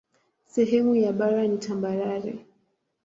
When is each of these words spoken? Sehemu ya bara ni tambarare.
Sehemu 0.45 0.95
ya 0.95 1.13
bara 1.19 1.47
ni 1.47 1.57
tambarare. 1.59 2.33